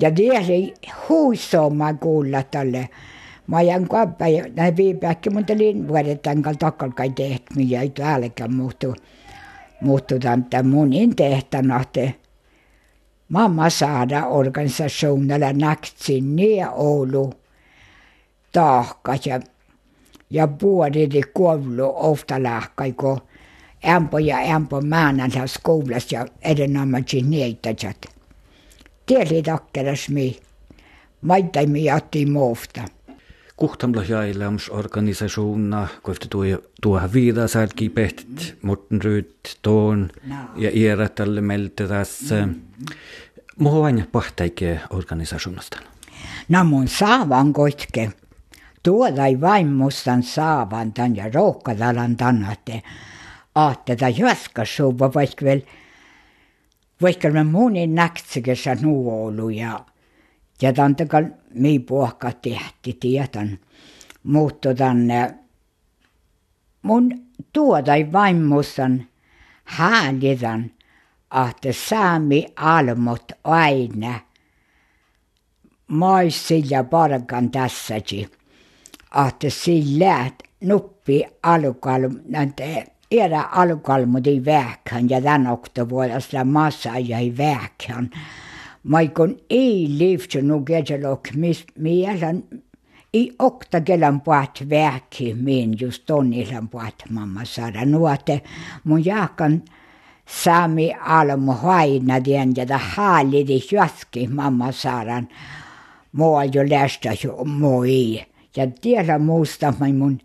Ja 0.02 0.10
oli 0.10 0.73
huissoma 1.10 1.93
kuulla 1.93 2.43
tälle. 2.43 2.89
Mä 3.47 3.62
jään 3.62 3.88
kappa 3.88 4.28
ja 4.28 4.45
näin 4.56 4.78
viipäkki, 4.78 5.30
mutta 5.30 5.58
linvuodet 5.58 6.21
tämän 6.21 6.58
takalkai 6.60 7.10
tehty, 7.10 7.62
ja 7.62 7.82
ei 7.82 7.89
täälläkään 7.89 8.54
muuttu 8.54 8.95
muututaan 9.82 10.43
tämän 10.43 10.67
munin 10.67 11.15
tehtävänä, 11.15 11.80
että 11.80 12.12
mamma 13.30 13.69
saada 13.69 14.25
organisationella 14.25 15.54
näktsin 15.54 16.36
niin 16.36 16.69
Oulu 16.69 17.34
tahkas 18.52 19.25
ja, 19.25 19.39
ja 20.30 20.48
puoliti 20.48 21.22
koulu 21.34 21.94
ofta 21.96 22.44
lähkai, 22.44 22.94
kun 22.94 23.22
ämpö 23.88 24.20
ja 24.20 24.38
ämpö 24.38 24.82
määnänsä 24.82 25.48
skoulassa 25.48 26.15
ja 26.15 26.26
edenammatsin 26.42 27.30
niitä. 27.30 27.70
Tieli 29.06 29.44
takkeras 29.44 30.10
mi, 30.10 30.39
maittai 31.22 31.68
mi 31.68 31.84
jätti 31.84 32.26
muufta. 32.26 32.82
Kuhtamla 33.58 34.04
jailams 34.04 34.70
organisasjoner, 34.70 35.88
kofte 36.02 36.28
tuoha 36.82 37.10
viidasaarki 37.13 37.89
pehtit, 37.89 38.58
Morten 38.62 39.02
Ryyt, 39.02 39.58
Toon 39.62 40.10
ja 40.56 40.70
Ierattalle 40.74 41.42
melte 41.42 41.88
tässä. 41.88 42.48
Muhu 43.58 43.82
vain 43.82 44.08
pahtaike 44.12 44.80
organisasjonasta? 44.89 45.80
No 46.50 46.63
mun 46.63 46.88
saavan 46.88 47.54
koitke. 47.54 48.12
Tuoda 48.84 49.26
ei 49.26 49.42
vain 49.42 49.68
mustan 49.68 50.24
saavan 50.24 50.94
tän 50.94 51.15
ja 51.15 51.30
rohkadalan 51.34 52.15
tannatte. 52.15 52.84
Aatteta 53.56 54.10
jaskasuuva 54.10 55.13
vaikka 55.13 55.46
vielä 55.46 55.62
vaikka 57.02 57.30
me 57.30 57.44
munin 57.44 57.96
näktsikässä 57.96 58.76
nuolu 58.76 59.50
ja 59.50 59.86
ja 60.62 60.74
tantakal 60.74 61.26
mi 61.54 61.80
puhka 61.80 62.32
tehti 62.32 62.98
tietän. 63.00 63.60
Mutta 64.24 64.74
tänne 64.74 65.36
mun 66.82 67.12
tuodai 67.54 68.12
vaimmussan 68.12 69.06
häälitän, 69.63 70.72
että 71.50 71.70
saami 71.72 72.46
almot 72.56 73.32
aina 73.44 74.20
maissilla 75.88 76.84
parkan 76.84 77.52
tässäkin. 77.52 78.38
Että 79.28 79.50
sillä 79.50 80.32
nuppi 80.62 81.26
alukalm, 81.43 82.19
näitä 82.28 82.63
era 83.12 83.50
alukalmudi 83.52 84.45
väkhän 84.45 85.10
ja 85.10 85.22
tämän 85.22 85.48
oktovuodesta 85.48 86.43
massa 86.43 86.98
jäi 86.98 87.34
väkhän 87.38 88.10
maikon 88.84 89.38
ei 89.50 89.88
livtse 89.98 90.41
no 90.41 90.60
keselok 90.60 91.28
mis 91.36 91.65
mielän 91.78 92.43
i 93.13 93.32
okta 93.39 93.82
kelan 93.82 94.22
puhat 94.22 94.63
väki 94.69 95.34
min 95.34 95.76
just 95.82 96.04
tonnilan 96.06 96.69
puhat 96.69 97.04
mamma 97.10 97.45
saada 97.45 97.86
nuote 97.86 98.41
mun 98.84 99.06
jaakan 99.06 99.63
saami 100.30 100.93
almu 100.93 101.52
haina 101.52 102.22
tien 102.22 102.54
ja 102.56 102.78
haalidi 102.78 103.60
jaski 103.72 104.28
mamma 104.28 104.72
saaran. 104.72 105.28
Mua 106.12 106.43
jo 106.43 106.63
lästä 106.69 107.10
jo 107.24 107.45
moi 107.45 108.26
ja 108.60 108.67
tiedä 108.82 109.19
muusta 109.19 109.74
mun 109.98 110.19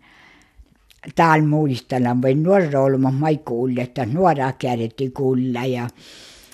täällä 1.15 1.47
muistella 1.47 2.21
voi 2.21 2.35
nuora 2.35 2.81
olma 2.81 3.11
mai 3.11 3.37
kuulle 3.37 3.81
että 3.81 4.05
nuora 4.05 4.51
kädetti 4.51 5.09
kuulla 5.09 5.65
ja 5.65 5.87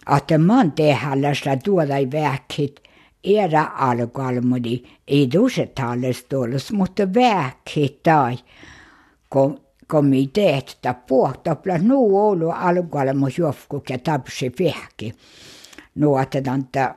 att 0.06 0.32
man 0.46 0.72
tehälästä 0.72 1.58
tuoda 1.58 1.96
vähkit 2.12 2.82
era 3.24 3.72
alkalmodi 3.76 4.84
ei 5.08 5.28
tusetales 5.28 6.24
tuolos, 6.24 6.72
mutta 6.72 7.14
vähkit 7.14 8.04
tai 8.04 8.38
kun 9.30 9.60
kun 9.92 10.06
mi 10.06 10.28
tehtä 10.28 10.94
puhtapla 10.94 11.78
nuu 11.78 12.30
olu 12.30 12.50
alkalmo 12.50 13.28
jofku 13.38 13.84
ja 13.90 13.98
tapsi 13.98 14.52
vähki. 14.60 15.14
Nuotetaan, 15.96 16.60
että 16.60 16.96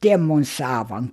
temmun 0.00 0.44
saavan 0.44 1.08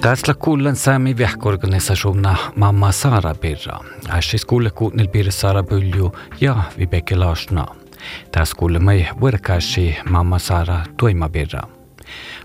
Tässä 0.00 0.34
kuulen 0.34 0.76
saami 0.76 1.18
vähkorganisationa 1.18 2.36
Mamma 2.56 2.92
Sara 2.92 3.34
Birra. 3.34 3.78
Äsken 4.08 4.38
skulle 4.38 4.70
kuunnel 4.70 5.08
Birra 5.08 5.30
Sara 5.30 5.62
Bylju 5.62 6.12
ja 6.40 6.62
Vibeke 6.78 7.16
Larsna. 7.16 7.66
Tässä 8.32 8.56
kuulen 8.58 8.84
mai 8.84 9.06
vuorkaisi 9.20 9.96
Mamma 10.10 10.38
Sara 10.38 10.80
Toima 10.96 11.28
Birra. 11.28 11.62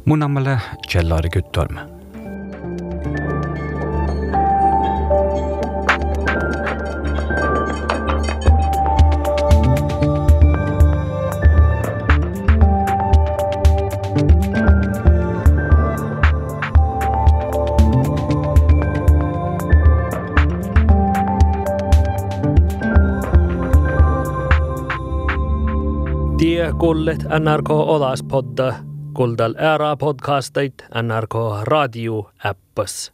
Mun 0.05 0.23
ammalle 0.23 0.57
Kjellari 0.91 1.29
Guttorm. 1.29 2.02
Kullet 26.93 27.23
NRK 27.25 27.69
Olaspodda, 27.73 28.67
kuldal 29.17 29.55
ära 29.57 29.95
podcastait 29.97 30.83
NRK 30.93 31.65
Radio 31.65 32.19
appis. 32.37 33.09